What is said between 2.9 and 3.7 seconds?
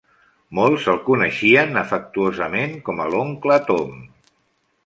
a l'oncle